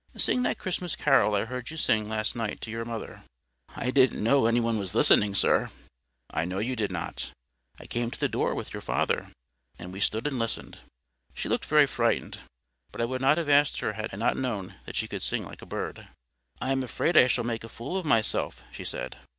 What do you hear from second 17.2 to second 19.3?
shall make a fool of myself," she said.